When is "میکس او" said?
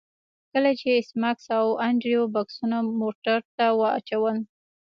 1.21-1.65